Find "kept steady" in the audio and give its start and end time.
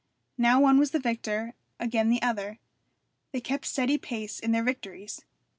3.39-3.99